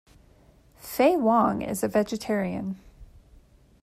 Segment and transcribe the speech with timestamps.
[0.79, 2.79] Faye Wong is a vegetarian.